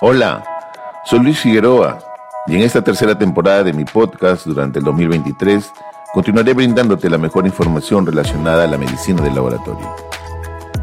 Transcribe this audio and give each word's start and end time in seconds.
Hola, 0.00 0.44
soy 1.04 1.20
Luis 1.20 1.38
Figueroa 1.38 1.98
y 2.46 2.56
en 2.56 2.62
esta 2.62 2.82
tercera 2.82 3.16
temporada 3.16 3.62
de 3.62 3.72
mi 3.72 3.84
podcast 3.84 4.46
durante 4.46 4.80
el 4.80 4.84
2023 4.84 5.72
continuaré 6.12 6.54
brindándote 6.54 7.08
la 7.08 7.18
mejor 7.18 7.46
información 7.46 8.04
relacionada 8.04 8.64
a 8.64 8.66
la 8.66 8.78
medicina 8.78 9.22
del 9.22 9.34
laboratorio. 9.34 9.94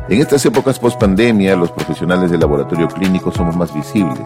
En 0.08 0.22
estas 0.22 0.46
épocas 0.46 0.80
post-pandemia, 0.80 1.56
los 1.56 1.72
profesionales 1.72 2.32
del 2.32 2.40
laboratorio 2.40 2.88
clínico 2.88 3.32
somos 3.32 3.56
más 3.56 3.74
visibles 3.74 4.26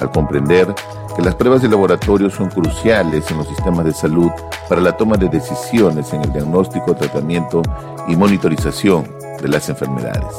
al 0.00 0.10
comprender 0.10 0.74
que 1.16 1.22
las 1.22 1.34
pruebas 1.34 1.62
de 1.62 1.68
laboratorio 1.68 2.28
son 2.30 2.48
cruciales 2.48 3.30
en 3.30 3.38
los 3.38 3.48
sistemas 3.48 3.84
de 3.84 3.92
salud 3.92 4.30
para 4.68 4.80
la 4.80 4.96
toma 4.96 5.16
de 5.16 5.28
decisiones 5.28 6.12
en 6.12 6.22
el 6.22 6.32
diagnóstico, 6.32 6.94
tratamiento 6.94 7.62
y 8.08 8.16
monitorización 8.16 9.08
de 9.40 9.48
las 9.48 9.68
enfermedades. 9.68 10.34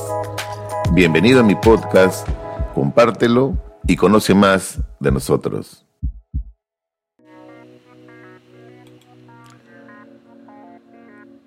Bienvenido 0.92 1.40
a 1.40 1.44
mi 1.44 1.56
podcast, 1.56 2.28
compártelo 2.74 3.58
y 3.88 3.96
conoce 3.96 4.34
más 4.34 4.82
de 5.00 5.12
nosotros. 5.12 5.86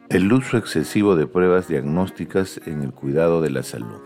El 0.09 0.33
uso 0.33 0.57
excesivo 0.57 1.17
de 1.17 1.27
pruebas 1.27 1.69
diagnósticas 1.69 2.61
en 2.65 2.83
el 2.83 2.93
cuidado 2.93 3.43
de 3.43 3.51
la 3.51 3.63
salud. 3.63 4.01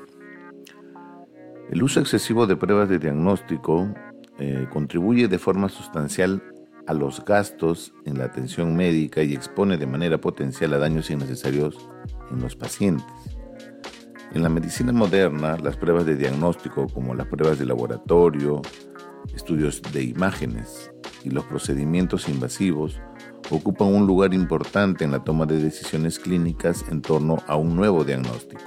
El 1.71 1.83
uso 1.83 2.01
excesivo 2.01 2.47
de 2.47 2.57
pruebas 2.57 2.89
de 2.89 2.99
diagnóstico 2.99 3.95
eh, 4.39 4.67
contribuye 4.73 5.29
de 5.29 5.39
forma 5.39 5.69
sustancial 5.69 6.43
a 6.87 6.95
los 6.95 7.25
gastos 7.25 7.93
en 8.07 8.19
la 8.19 8.25
atención 8.25 8.75
médica 8.75 9.23
y 9.23 9.35
expone 9.35 9.77
de 9.77 9.87
manera 9.87 10.19
potencial 10.19 10.73
a 10.73 10.79
daños 10.79 11.11
innecesarios 11.11 11.77
en 12.31 12.41
los 12.41 12.57
pacientes. 12.57 13.40
En 14.33 14.45
la 14.45 14.49
medicina 14.49 14.93
moderna, 14.93 15.57
las 15.57 15.77
pruebas 15.77 16.07
de 16.07 16.15
diagnóstico, 16.15 16.87
como 16.87 17.15
las 17.15 17.27
pruebas 17.27 17.59
de 17.59 17.67
laboratorio, 17.67 18.63
estudios 19.35 19.83
de 19.93 20.05
imágenes 20.05 20.93
y 21.25 21.31
los 21.31 21.45
procedimientos 21.45 22.29
invasivos, 22.29 23.01
ocupan 23.51 23.89
un 23.89 24.07
lugar 24.07 24.33
importante 24.33 25.05
en 25.05 25.11
la 25.11 25.25
toma 25.25 25.47
de 25.47 25.59
decisiones 25.59 26.21
clínicas 26.21 26.85
en 26.91 27.03
torno 27.03 27.39
a 27.49 27.57
un 27.57 27.75
nuevo 27.75 28.05
diagnóstico. 28.05 28.63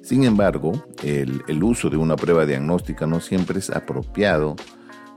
Sin 0.00 0.24
embargo, 0.24 0.72
el, 1.02 1.62
uso 1.62 1.90
de 1.90 1.96
una 1.98 2.16
prueba 2.16 2.46
diagnóstica 2.46 3.06
no 3.06 3.20
siempre 3.20 3.58
es 3.58 3.70
apropiado, 3.70 4.56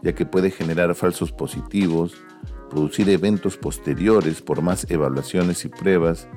ya 0.03 0.13
que 0.13 0.25
puede 0.25 0.51
generar 0.51 0.93
falsos 0.95 1.31
positivos, 1.31 2.15
producir 2.69 3.09
eventos 3.09 3.57
posteriores 3.57 4.41
por 4.41 4.61
más 4.61 4.89
evaluaciones 4.89 5.63
y 5.63 5.69
pruebas 5.69 6.27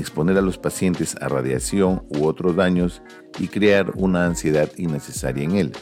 exponer 0.00 0.36
a 0.38 0.42
los 0.42 0.58
pacientes 0.58 1.16
a 1.20 1.28
radiación 1.28 2.02
u 2.08 2.24
otros 2.24 2.56
daños 2.56 3.02
y 3.38 3.48
crear 3.48 3.92
una 3.96 4.26
ansiedad 4.26 4.70
innecesaria 4.76 5.44
en 5.44 5.52
él. 5.52 5.72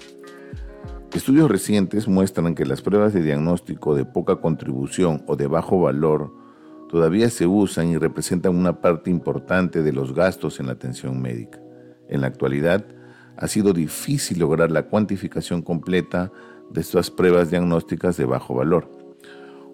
Estudios 1.14 1.50
recientes 1.50 2.06
muestran 2.06 2.54
que 2.54 2.66
las 2.66 2.82
pruebas 2.82 3.14
de 3.14 3.22
diagnóstico 3.22 3.94
de 3.94 4.04
poca 4.04 4.36
contribución 4.36 5.24
o 5.26 5.36
de 5.36 5.46
bajo 5.46 5.80
valor 5.80 6.32
todavía 6.88 7.30
se 7.30 7.46
usan 7.46 7.88
y 7.88 7.96
representan 7.96 8.54
una 8.54 8.80
parte 8.80 9.10
importante 9.10 9.82
de 9.82 9.92
los 9.92 10.14
gastos 10.14 10.60
en 10.60 10.66
la 10.66 10.72
atención 10.72 11.20
médica. 11.20 11.60
En 12.08 12.20
la 12.20 12.26
actualidad, 12.26 12.84
ha 13.36 13.46
sido 13.46 13.72
difícil 13.72 14.40
lograr 14.40 14.70
la 14.70 14.84
cuantificación 14.84 15.62
completa 15.62 16.32
de 16.70 16.80
estas 16.80 17.10
pruebas 17.10 17.50
diagnósticas 17.50 18.16
de 18.16 18.24
bajo 18.24 18.54
valor. 18.54 18.90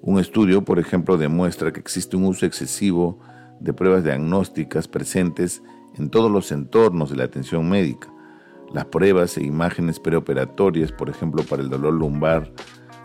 Un 0.03 0.21
estudio, 0.21 0.65
por 0.65 0.79
ejemplo, 0.79 1.17
demuestra 1.17 1.73
que 1.73 1.81
existe 1.81 2.17
un 2.17 2.27
uso 2.27 2.45
excesivo 2.45 3.21
de 3.61 3.73
pruebas 3.73 4.05
diagnósticas 4.05 4.89
presentes 4.89 5.63
en 5.97 6.11
todos 6.11 6.31
los 6.31 6.53
entornos 6.53 7.11
de 7.11 7.17
la 7.17 7.25
atención 7.25 7.69
médica. 7.69 8.13
Las 8.73 8.87
pruebas 8.87 9.37
e 9.39 9.45
imágenes 9.45 10.01
preoperatorias, 10.01 10.93
por 10.93 11.09
ejemplo, 11.09 11.43
para 11.45 11.63
el 11.63 11.71
dolor 11.71 11.95
lumbar, 11.95 12.53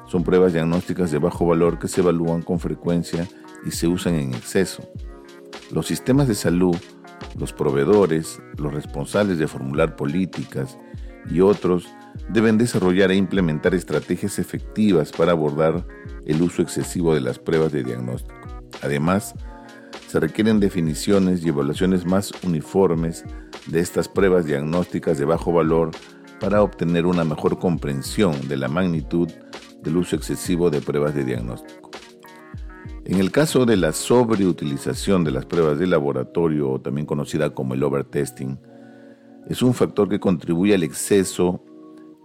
son 0.07 0.23
pruebas 0.23 0.53
diagnósticas 0.53 1.11
de 1.11 1.19
bajo 1.19 1.45
valor 1.45 1.77
que 1.77 1.87
se 1.87 2.01
evalúan 2.01 2.41
con 2.41 2.59
frecuencia 2.59 3.27
y 3.65 3.71
se 3.71 3.87
usan 3.87 4.15
en 4.15 4.33
exceso. 4.33 4.83
Los 5.71 5.85
sistemas 5.85 6.27
de 6.27 6.33
salud, 6.33 6.75
los 7.37 7.53
proveedores, 7.53 8.41
los 8.57 8.73
responsables 8.73 9.37
de 9.37 9.47
formular 9.47 9.95
políticas 9.95 10.79
y 11.29 11.41
otros 11.41 11.87
deben 12.29 12.57
desarrollar 12.57 13.11
e 13.11 13.15
implementar 13.15 13.75
estrategias 13.75 14.39
efectivas 14.39 15.11
para 15.11 15.33
abordar 15.33 15.85
el 16.25 16.41
uso 16.41 16.61
excesivo 16.61 17.13
de 17.13 17.21
las 17.21 17.37
pruebas 17.37 17.71
de 17.71 17.83
diagnóstico. 17.83 18.35
Además, 18.81 19.35
se 20.09 20.19
requieren 20.19 20.59
definiciones 20.59 21.45
y 21.45 21.49
evaluaciones 21.49 22.03
más 22.03 22.31
uniformes 22.43 23.23
de 23.67 23.79
estas 23.79 24.07
pruebas 24.07 24.47
diagnósticas 24.47 25.19
de 25.19 25.25
bajo 25.25 25.53
valor 25.53 25.91
para 26.39 26.63
obtener 26.63 27.05
una 27.05 27.23
mejor 27.23 27.59
comprensión 27.59 28.47
de 28.47 28.57
la 28.57 28.67
magnitud 28.67 29.29
del 29.83 29.97
uso 29.97 30.15
excesivo 30.15 30.71
de 30.71 30.81
pruebas 30.81 31.13
de 31.13 31.25
diagnóstico. 31.25 31.91
En 33.05 33.19
el 33.19 33.31
caso 33.31 33.67
de 33.67 33.77
la 33.77 33.91
sobreutilización 33.91 35.23
de 35.23 35.29
las 35.29 35.45
pruebas 35.45 35.77
de 35.77 35.85
laboratorio, 35.85 36.81
también 36.81 37.05
conocida 37.05 37.51
como 37.53 37.75
el 37.75 37.83
overtesting, 37.83 38.59
es 39.47 39.61
un 39.61 39.75
factor 39.75 40.09
que 40.09 40.19
contribuye 40.19 40.73
al 40.73 40.81
exceso 40.81 41.63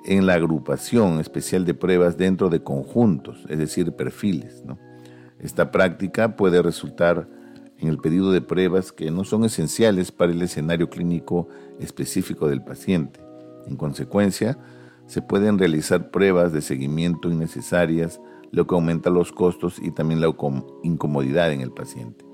en 0.06 0.24
la 0.24 0.34
agrupación 0.34 1.20
especial 1.20 1.66
de 1.66 1.74
pruebas 1.74 2.16
dentro 2.16 2.48
de 2.48 2.62
conjuntos, 2.62 3.44
es 3.50 3.58
decir, 3.58 3.92
perfiles. 3.92 4.64
Esta 5.38 5.70
práctica 5.70 6.34
puede 6.34 6.62
resultar 6.62 7.33
en 7.84 7.90
el 7.90 7.98
pedido 7.98 8.32
de 8.32 8.40
pruebas 8.40 8.92
que 8.92 9.10
no 9.10 9.24
son 9.24 9.44
esenciales 9.44 10.10
para 10.10 10.32
el 10.32 10.40
escenario 10.40 10.88
clínico 10.88 11.48
específico 11.78 12.48
del 12.48 12.62
paciente. 12.62 13.20
En 13.66 13.76
consecuencia, 13.76 14.58
se 15.06 15.20
pueden 15.20 15.58
realizar 15.58 16.10
pruebas 16.10 16.52
de 16.52 16.62
seguimiento 16.62 17.30
innecesarias, 17.30 18.20
lo 18.52 18.66
que 18.66 18.74
aumenta 18.74 19.10
los 19.10 19.32
costos 19.32 19.78
y 19.82 19.90
también 19.90 20.20
la 20.20 20.34
incomodidad 20.82 21.52
en 21.52 21.60
el 21.60 21.72
paciente. 21.72 22.24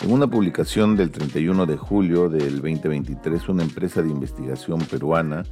En 0.00 0.12
una 0.12 0.26
publicación 0.26 0.96
del 0.96 1.10
31 1.10 1.66
de 1.66 1.76
julio 1.76 2.28
del 2.28 2.60
2023, 2.60 3.48
una 3.48 3.62
empresa 3.62 4.02
de 4.02 4.10
investigación 4.10 4.80
peruana 4.80 5.42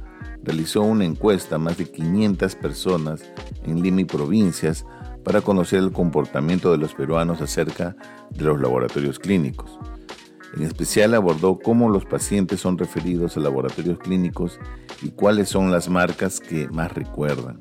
realizó 0.43 0.81
una 0.81 1.05
encuesta 1.05 1.55
a 1.55 1.59
más 1.59 1.77
de 1.77 1.85
500 1.85 2.55
personas 2.55 3.23
en 3.65 3.81
Lima 3.81 4.01
y 4.01 4.05
provincias 4.05 4.85
para 5.25 5.41
conocer 5.41 5.79
el 5.79 5.91
comportamiento 5.91 6.71
de 6.71 6.77
los 6.77 6.93
peruanos 6.93 7.41
acerca 7.41 7.97
de 8.29 8.45
los 8.45 8.61
laboratorios 8.61 9.19
clínicos. 9.19 9.77
En 10.55 10.61
especial 10.61 11.15
abordó 11.15 11.59
cómo 11.59 11.89
los 11.89 12.05
pacientes 12.05 12.61
son 12.61 12.77
referidos 12.77 13.35
a 13.35 13.41
laboratorios 13.41 13.97
clínicos 13.99 14.59
y 15.01 15.09
cuáles 15.09 15.49
son 15.49 15.71
las 15.71 15.89
marcas 15.89 16.39
que 16.39 16.69
más 16.69 16.93
recuerdan. 16.93 17.59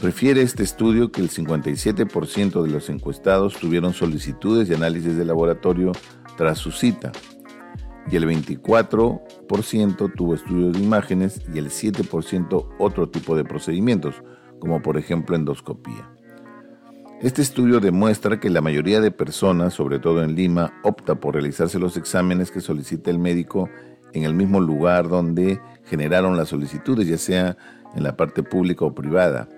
Refiere 0.00 0.40
este 0.40 0.62
estudio 0.62 1.12
que 1.12 1.20
el 1.20 1.28
57% 1.28 2.62
de 2.62 2.70
los 2.70 2.88
encuestados 2.88 3.58
tuvieron 3.58 3.92
solicitudes 3.92 4.68
de 4.68 4.76
análisis 4.76 5.16
de 5.16 5.26
laboratorio 5.26 5.92
tras 6.38 6.56
su 6.56 6.70
cita 6.70 7.12
y 8.10 8.16
el 8.16 8.26
24% 8.26 10.14
tuvo 10.16 10.34
estudios 10.34 10.72
de 10.72 10.80
imágenes 10.80 11.42
y 11.52 11.58
el 11.58 11.68
7% 11.68 12.68
otro 12.78 13.10
tipo 13.10 13.36
de 13.36 13.44
procedimientos, 13.44 14.22
como 14.58 14.80
por 14.80 14.96
ejemplo 14.96 15.36
endoscopía. 15.36 16.08
Este 17.22 17.42
estudio 17.42 17.80
demuestra 17.80 18.40
que 18.40 18.48
la 18.48 18.62
mayoría 18.62 19.02
de 19.02 19.10
personas, 19.10 19.74
sobre 19.74 19.98
todo 19.98 20.22
en 20.24 20.34
Lima, 20.34 20.72
opta 20.82 21.16
por 21.16 21.34
realizarse 21.34 21.78
los 21.78 21.98
exámenes 21.98 22.50
que 22.50 22.62
solicita 22.62 23.10
el 23.10 23.18
médico 23.18 23.68
en 24.14 24.24
el 24.24 24.32
mismo 24.32 24.58
lugar 24.58 25.06
donde 25.06 25.60
generaron 25.84 26.38
las 26.38 26.48
solicitudes, 26.48 27.06
ya 27.06 27.18
sea 27.18 27.58
en 27.94 28.04
la 28.04 28.16
parte 28.16 28.42
pública 28.42 28.86
o 28.86 28.94
privada. 28.94 29.50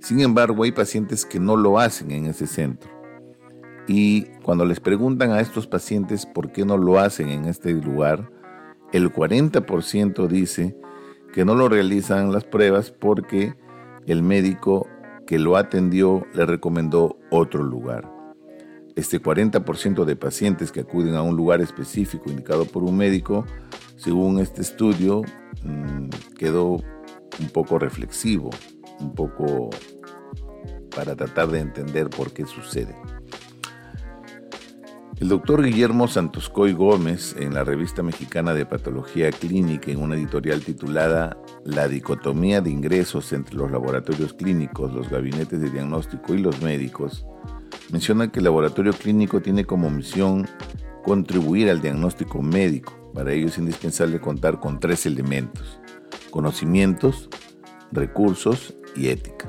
Sin 0.00 0.18
embargo, 0.18 0.64
hay 0.64 0.72
pacientes 0.72 1.24
que 1.24 1.38
no 1.38 1.56
lo 1.56 1.78
hacen 1.78 2.10
en 2.10 2.26
ese 2.26 2.48
centro. 2.48 2.90
Y 3.86 4.24
cuando 4.42 4.64
les 4.64 4.80
preguntan 4.80 5.30
a 5.30 5.40
estos 5.40 5.68
pacientes 5.68 6.26
por 6.26 6.50
qué 6.50 6.64
no 6.64 6.76
lo 6.76 6.98
hacen 6.98 7.28
en 7.28 7.44
este 7.44 7.70
lugar, 7.74 8.28
el 8.92 9.12
40% 9.12 10.26
dice 10.26 10.76
que 11.32 11.44
no 11.44 11.54
lo 11.54 11.68
realizan 11.68 12.32
las 12.32 12.42
pruebas 12.42 12.90
porque 12.90 13.54
el 14.06 14.24
médico 14.24 14.88
que 15.28 15.38
lo 15.38 15.58
atendió 15.58 16.26
le 16.32 16.46
recomendó 16.46 17.18
otro 17.30 17.62
lugar. 17.62 18.10
Este 18.96 19.20
40% 19.20 20.06
de 20.06 20.16
pacientes 20.16 20.72
que 20.72 20.80
acuden 20.80 21.16
a 21.16 21.22
un 21.22 21.36
lugar 21.36 21.60
específico 21.60 22.30
indicado 22.30 22.64
por 22.64 22.82
un 22.82 22.96
médico, 22.96 23.44
según 23.96 24.38
este 24.38 24.62
estudio, 24.62 25.20
mm, 25.62 26.08
quedó 26.38 26.76
un 27.40 27.48
poco 27.52 27.78
reflexivo, 27.78 28.48
un 29.00 29.12
poco 29.12 29.68
para 30.96 31.14
tratar 31.14 31.48
de 31.48 31.60
entender 31.60 32.08
por 32.08 32.32
qué 32.32 32.46
sucede. 32.46 32.96
El 35.20 35.28
doctor 35.28 35.62
Guillermo 35.62 36.08
Santoscoy 36.08 36.72
Gómez, 36.72 37.36
en 37.38 37.52
la 37.52 37.64
revista 37.64 38.02
mexicana 38.02 38.54
de 38.54 38.64
Patología 38.64 39.30
Clínica, 39.30 39.90
en 39.90 40.00
una 40.00 40.14
editorial 40.14 40.62
titulada 40.62 41.36
La 41.64 41.88
dicotomía 41.88 42.60
de 42.60 42.70
ingresos 42.70 43.32
entre 43.32 43.56
los 43.56 43.70
laboratorios 43.70 44.32
clínicos, 44.32 44.92
los 44.92 45.10
gabinetes 45.10 45.60
de 45.60 45.70
diagnóstico 45.70 46.34
y 46.34 46.38
los 46.38 46.62
médicos, 46.62 47.26
menciona 47.90 48.30
que 48.30 48.40
el 48.40 48.44
laboratorio 48.44 48.92
clínico 48.92 49.40
tiene 49.40 49.64
como 49.64 49.90
misión 49.90 50.46
contribuir 51.04 51.68
al 51.70 51.80
diagnóstico 51.80 52.42
médico. 52.42 52.92
Para 53.12 53.32
ello 53.32 53.48
es 53.48 53.58
indispensable 53.58 54.20
contar 54.20 54.60
con 54.60 54.78
tres 54.78 55.06
elementos, 55.06 55.80
conocimientos, 56.30 57.28
recursos 57.92 58.74
y 58.94 59.08
ética. 59.08 59.48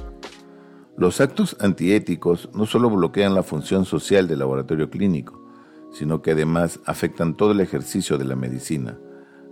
Los 0.98 1.22
actos 1.22 1.56
antiéticos 1.60 2.50
no 2.54 2.66
solo 2.66 2.90
bloquean 2.90 3.34
la 3.34 3.44
función 3.44 3.86
social 3.86 4.28
del 4.28 4.40
laboratorio 4.40 4.90
clínico, 4.90 5.40
sino 5.94 6.22
que 6.22 6.32
además 6.32 6.80
afectan 6.86 7.38
todo 7.38 7.52
el 7.52 7.62
ejercicio 7.62 8.18
de 8.18 8.26
la 8.26 8.36
medicina. 8.36 8.98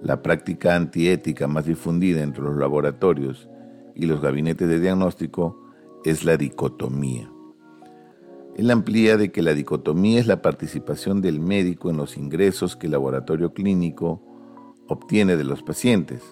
La 0.01 0.21
práctica 0.21 0.75
antiética 0.75 1.47
más 1.47 1.65
difundida 1.65 2.21
entre 2.21 2.43
los 2.43 2.55
laboratorios 2.55 3.49
y 3.95 4.05
los 4.05 4.21
gabinetes 4.21 4.69
de 4.69 4.79
diagnóstico 4.79 5.59
es 6.05 6.23
la 6.23 6.37
dicotomía. 6.37 7.31
Él 8.55 8.71
amplía 8.71 9.17
de 9.17 9.31
que 9.31 9.41
la 9.41 9.53
dicotomía 9.53 10.19
es 10.19 10.27
la 10.27 10.41
participación 10.41 11.21
del 11.21 11.39
médico 11.39 11.89
en 11.89 11.97
los 11.97 12.17
ingresos 12.17 12.75
que 12.75 12.87
el 12.87 12.93
laboratorio 12.93 13.53
clínico 13.53 14.21
obtiene 14.87 15.35
de 15.35 15.43
los 15.43 15.63
pacientes. 15.63 16.23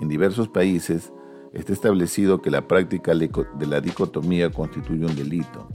En 0.00 0.08
diversos 0.08 0.48
países 0.48 1.12
está 1.52 1.72
establecido 1.72 2.42
que 2.42 2.50
la 2.50 2.66
práctica 2.66 3.12
de 3.14 3.66
la 3.66 3.80
dicotomía 3.80 4.50
constituye 4.50 5.06
un 5.06 5.14
delito. 5.14 5.68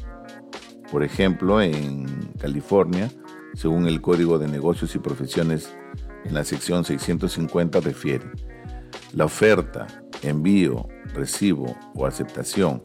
Por 0.92 1.04
ejemplo, 1.04 1.62
en 1.62 2.06
California, 2.40 3.10
según 3.54 3.88
el 3.88 4.02
Código 4.02 4.40
de 4.40 4.48
Negocios 4.48 4.96
y 4.96 5.00
Profesiones, 5.00 5.74
en 6.26 6.34
la 6.34 6.44
sección 6.44 6.84
650 6.84 7.80
refiere, 7.80 8.26
la 9.14 9.26
oferta, 9.26 9.88
envío, 10.22 10.88
recibo 11.14 11.76
o 11.96 12.06
aceptación 12.06 12.82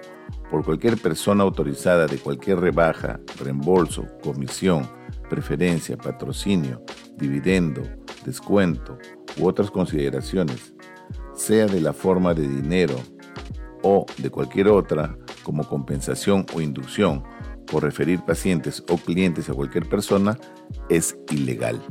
por 0.50 0.64
cualquier 0.64 0.96
persona 0.96 1.42
autorizada 1.42 2.06
de 2.06 2.18
cualquier 2.18 2.60
rebaja, 2.60 3.20
reembolso, 3.40 4.06
comisión, 4.22 4.88
preferencia, 5.28 5.96
patrocinio, 5.96 6.82
dividendo, 7.16 7.82
descuento 8.24 8.98
u 9.38 9.46
otras 9.46 9.70
consideraciones, 9.70 10.74
sea 11.34 11.66
de 11.66 11.80
la 11.80 11.92
forma 11.92 12.34
de 12.34 12.46
dinero 12.46 12.94
o 13.82 14.06
de 14.18 14.30
cualquier 14.30 14.68
otra, 14.68 15.16
como 15.42 15.68
compensación 15.68 16.46
o 16.54 16.60
inducción 16.60 17.22
por 17.66 17.82
referir 17.82 18.20
pacientes 18.20 18.82
o 18.88 18.96
clientes 18.96 19.48
a 19.48 19.54
cualquier 19.54 19.88
persona, 19.88 20.38
es 20.88 21.16
ilegal. 21.30 21.82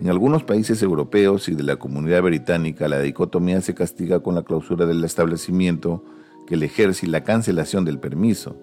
En 0.00 0.08
algunos 0.08 0.44
países 0.44 0.80
europeos 0.82 1.48
y 1.48 1.56
de 1.56 1.64
la 1.64 1.76
comunidad 1.76 2.22
británica, 2.22 2.86
la 2.86 3.00
dicotomía 3.00 3.60
se 3.60 3.74
castiga 3.74 4.20
con 4.20 4.36
la 4.36 4.44
clausura 4.44 4.86
del 4.86 5.02
establecimiento 5.02 6.04
que 6.46 6.56
le 6.56 6.66
ejerce 6.66 7.06
y 7.06 7.08
la 7.08 7.24
cancelación 7.24 7.84
del 7.84 7.98
permiso 7.98 8.56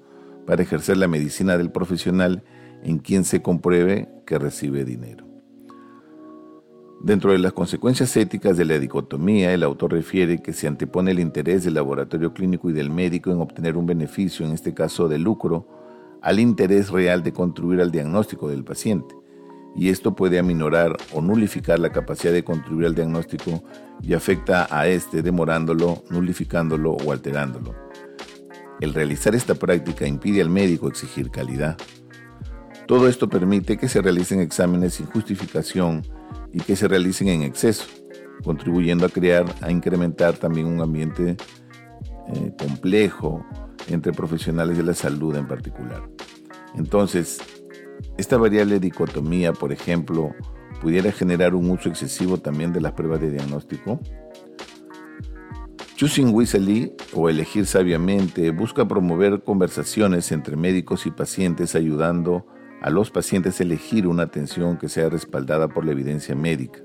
para 0.45 0.63
ejercer 0.63 0.95
la 0.95 1.09
medicina 1.09 1.57
del 1.57 1.71
profesional 1.71 2.43
en 2.83 2.99
quien 2.99 3.25
se 3.25 3.41
compruebe 3.41 4.07
que 4.25 4.39
recibe 4.39 4.85
dinero. 4.85 5.25
Dentro 7.01 7.33
de 7.33 7.39
las 7.39 7.51
consecuencias 7.51 8.15
éticas 8.15 8.55
de 8.55 8.63
la 8.63 8.79
dicotomía, 8.79 9.53
el 9.53 9.63
autor 9.63 9.91
refiere 9.91 10.41
que 10.41 10.53
se 10.53 10.67
antepone 10.67 11.11
el 11.11 11.19
interés 11.19 11.65
del 11.65 11.73
laboratorio 11.73 12.33
clínico 12.33 12.69
y 12.69 12.73
del 12.73 12.89
médico 12.89 13.29
en 13.31 13.41
obtener 13.41 13.75
un 13.75 13.85
beneficio, 13.85 14.45
en 14.45 14.53
este 14.53 14.73
caso 14.73 15.09
de 15.09 15.19
lucro, 15.19 15.67
al 16.21 16.39
interés 16.39 16.89
real 16.89 17.23
de 17.23 17.33
contribuir 17.33 17.81
al 17.81 17.91
diagnóstico 17.91 18.47
del 18.49 18.63
paciente. 18.63 19.13
Y 19.75 19.89
esto 19.89 20.15
puede 20.15 20.39
aminorar 20.39 20.95
o 21.11 21.21
nulificar 21.21 21.79
la 21.79 21.91
capacidad 21.91 22.31
de 22.31 22.43
contribuir 22.43 22.87
al 22.87 22.95
diagnóstico 22.95 23.63
y 24.01 24.13
afecta 24.13 24.67
a 24.69 24.87
este 24.87 25.21
demorándolo, 25.21 26.03
nulificándolo 26.09 26.93
o 26.93 27.11
alterándolo. 27.11 27.75
El 28.79 28.93
realizar 28.93 29.35
esta 29.35 29.55
práctica 29.55 30.07
impide 30.07 30.41
al 30.41 30.49
médico 30.49 30.87
exigir 30.87 31.29
calidad. 31.29 31.77
Todo 32.87 33.07
esto 33.07 33.27
permite 33.27 33.77
que 33.77 33.89
se 33.89 34.01
realicen 34.01 34.39
exámenes 34.39 34.95
sin 34.95 35.07
justificación 35.07 36.03
y 36.53 36.59
que 36.59 36.75
se 36.75 36.87
realicen 36.87 37.27
en 37.29 37.41
exceso, 37.41 37.85
contribuyendo 38.43 39.05
a 39.05 39.09
crear, 39.09 39.45
a 39.61 39.71
incrementar 39.71 40.35
también 40.35 40.67
un 40.67 40.81
ambiente 40.81 41.35
eh, 42.27 42.53
complejo 42.57 43.45
entre 43.87 44.13
profesionales 44.13 44.77
de 44.77 44.83
la 44.83 44.93
salud 44.93 45.35
en 45.35 45.47
particular. 45.47 46.07
Entonces, 46.75 47.39
esta 48.17 48.37
variable 48.37 48.79
dicotomía, 48.79 49.53
por 49.53 49.73
ejemplo, 49.73 50.33
pudiera 50.81 51.11
generar 51.11 51.55
un 51.55 51.69
uso 51.69 51.89
excesivo 51.89 52.37
también 52.37 52.73
de 52.73 52.81
las 52.81 52.93
pruebas 52.93 53.21
de 53.21 53.31
diagnóstico. 53.31 53.99
Choosing 55.95 56.33
wisely 56.33 56.93
o 57.13 57.29
elegir 57.29 57.65
sabiamente 57.65 58.51
busca 58.51 58.87
promover 58.87 59.43
conversaciones 59.43 60.31
entre 60.31 60.57
médicos 60.57 61.05
y 61.05 61.11
pacientes 61.11 61.73
ayudando 61.75 62.45
a 62.81 62.89
los 62.89 63.11
pacientes 63.11 63.59
a 63.59 63.63
elegir 63.63 64.05
una 64.05 64.23
atención 64.23 64.77
que 64.77 64.89
sea 64.89 65.09
respaldada 65.09 65.69
por 65.69 65.85
la 65.85 65.93
evidencia 65.93 66.35
médica, 66.35 66.81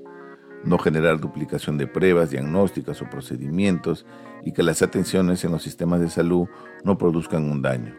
no 0.65 0.79
generar 0.79 1.21
duplicación 1.21 1.77
de 1.77 1.87
pruebas 1.87 2.31
diagnósticas 2.31 3.03
o 3.03 3.11
procedimientos 3.11 4.07
y 4.45 4.53
que 4.53 4.63
las 4.63 4.81
atenciones 4.81 5.45
en 5.45 5.53
los 5.53 5.63
sistemas 5.63 6.01
de 6.01 6.09
salud 6.09 6.47
no 6.85 6.97
produzcan 6.97 7.51
un 7.51 7.63
daño. 7.63 7.95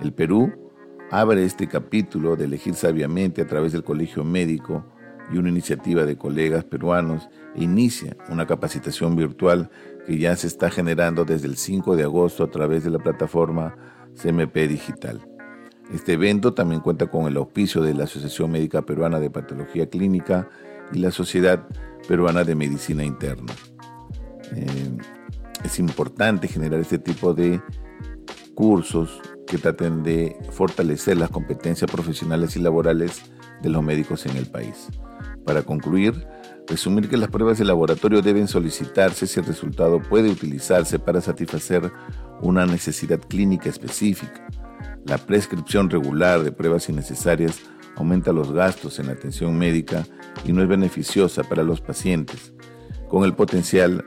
El 0.00 0.12
Perú 0.12 0.63
abre 1.20 1.44
este 1.44 1.68
capítulo 1.68 2.34
de 2.34 2.46
elegir 2.46 2.74
sabiamente 2.74 3.40
a 3.40 3.46
través 3.46 3.70
del 3.70 3.84
Colegio 3.84 4.24
Médico 4.24 4.84
y 5.32 5.38
una 5.38 5.48
iniciativa 5.48 6.04
de 6.04 6.18
colegas 6.18 6.64
peruanos 6.64 7.28
e 7.54 7.62
inicia 7.62 8.16
una 8.30 8.48
capacitación 8.48 9.14
virtual 9.14 9.70
que 10.08 10.18
ya 10.18 10.34
se 10.34 10.48
está 10.48 10.70
generando 10.70 11.24
desde 11.24 11.46
el 11.46 11.56
5 11.56 11.94
de 11.94 12.02
agosto 12.02 12.42
a 12.42 12.50
través 12.50 12.82
de 12.82 12.90
la 12.90 12.98
plataforma 12.98 13.76
CMP 14.20 14.56
Digital. 14.66 15.24
Este 15.92 16.14
evento 16.14 16.52
también 16.52 16.80
cuenta 16.80 17.06
con 17.06 17.26
el 17.28 17.36
auspicio 17.36 17.80
de 17.80 17.94
la 17.94 18.04
Asociación 18.04 18.50
Médica 18.50 18.82
Peruana 18.82 19.20
de 19.20 19.30
Patología 19.30 19.88
Clínica 19.88 20.48
y 20.92 20.98
la 20.98 21.12
Sociedad 21.12 21.68
Peruana 22.08 22.42
de 22.42 22.56
Medicina 22.56 23.04
Interna. 23.04 23.52
Eh, 24.56 24.98
es 25.62 25.78
importante 25.78 26.48
generar 26.48 26.80
este 26.80 26.98
tipo 26.98 27.34
de 27.34 27.62
cursos 28.56 29.20
que 29.46 29.58
traten 29.58 30.02
de 30.02 30.36
fortalecer 30.50 31.16
las 31.16 31.30
competencias 31.30 31.90
profesionales 31.90 32.56
y 32.56 32.60
laborales 32.60 33.22
de 33.62 33.70
los 33.70 33.82
médicos 33.82 34.26
en 34.26 34.36
el 34.36 34.46
país. 34.46 34.88
Para 35.44 35.62
concluir, 35.62 36.26
resumir 36.66 37.08
que 37.08 37.16
las 37.16 37.28
pruebas 37.28 37.58
de 37.58 37.64
laboratorio 37.64 38.22
deben 38.22 38.48
solicitarse 38.48 39.26
si 39.26 39.40
el 39.40 39.46
resultado 39.46 40.00
puede 40.00 40.30
utilizarse 40.30 40.98
para 40.98 41.20
satisfacer 41.20 41.92
una 42.40 42.66
necesidad 42.66 43.20
clínica 43.20 43.68
específica. 43.68 44.48
La 45.04 45.18
prescripción 45.18 45.90
regular 45.90 46.42
de 46.42 46.52
pruebas 46.52 46.88
innecesarias 46.88 47.60
aumenta 47.96 48.32
los 48.32 48.52
gastos 48.52 48.98
en 48.98 49.06
la 49.06 49.12
atención 49.12 49.56
médica 49.56 50.04
y 50.44 50.52
no 50.52 50.62
es 50.62 50.68
beneficiosa 50.68 51.42
para 51.44 51.62
los 51.62 51.80
pacientes, 51.80 52.54
con 53.08 53.24
el 53.24 53.34
potencial 53.34 54.04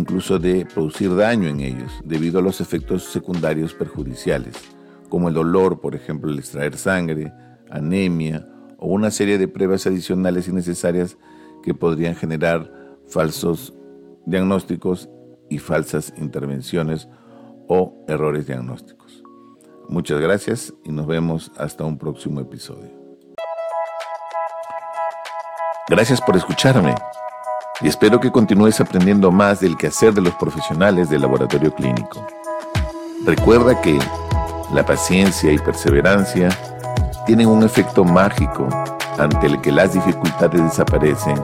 incluso 0.00 0.38
de 0.38 0.64
producir 0.64 1.14
daño 1.14 1.48
en 1.48 1.60
ellos 1.60 1.92
debido 2.04 2.38
a 2.38 2.42
los 2.42 2.60
efectos 2.60 3.04
secundarios 3.04 3.74
perjudiciales, 3.74 4.54
como 5.10 5.28
el 5.28 5.34
dolor, 5.34 5.80
por 5.80 5.94
ejemplo, 5.94 6.30
el 6.30 6.38
extraer 6.38 6.76
sangre, 6.76 7.32
anemia 7.68 8.48
o 8.78 8.88
una 8.88 9.10
serie 9.10 9.36
de 9.36 9.46
pruebas 9.46 9.86
adicionales 9.86 10.48
innecesarias 10.48 11.18
que 11.62 11.74
podrían 11.74 12.14
generar 12.14 12.72
falsos 13.08 13.74
diagnósticos 14.24 15.10
y 15.50 15.58
falsas 15.58 16.14
intervenciones 16.16 17.08
o 17.68 18.04
errores 18.08 18.46
diagnósticos. 18.46 19.22
Muchas 19.88 20.20
gracias 20.20 20.72
y 20.82 20.92
nos 20.92 21.06
vemos 21.06 21.52
hasta 21.58 21.84
un 21.84 21.98
próximo 21.98 22.40
episodio. 22.40 22.90
Gracias 25.88 26.20
por 26.22 26.36
escucharme 26.36 26.94
y 27.82 27.88
espero 27.88 28.20
que 28.20 28.30
continúes 28.30 28.80
aprendiendo 28.80 29.30
más 29.30 29.60
del 29.60 29.76
quehacer 29.76 30.12
de 30.12 30.20
los 30.20 30.34
profesionales 30.34 31.08
del 31.08 31.22
laboratorio 31.22 31.74
clínico. 31.74 32.26
Recuerda 33.24 33.80
que 33.80 33.98
la 34.72 34.84
paciencia 34.84 35.52
y 35.52 35.58
perseverancia 35.58 36.48
tienen 37.26 37.48
un 37.48 37.62
efecto 37.62 38.04
mágico 38.04 38.68
ante 39.18 39.46
el 39.46 39.60
que 39.60 39.72
las 39.72 39.92
dificultades 39.92 40.62
desaparecen 40.62 41.40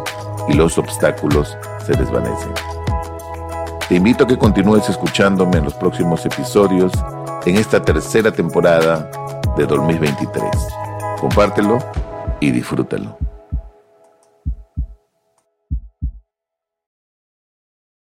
y 0.49 0.55
los 0.55 0.79
obstáculos 0.79 1.57
se 1.85 1.93
desvanecen. 1.93 2.53
Te 3.89 3.95
invito 3.95 4.25
a 4.25 4.27
que 4.27 4.39
continúes 4.39 4.89
escuchándome 4.89 5.59
en 5.59 5.65
los 5.65 5.75
próximos 5.75 6.25
episodios 6.27 6.93
en 7.45 7.57
esta 7.57 7.81
tercera 7.81 8.33
temporada 8.33 9.09
de 9.57 9.67
2023. 9.67 10.45
Compártelo 11.21 11.79
y 12.41 12.51
disfrútalo. 12.51 13.17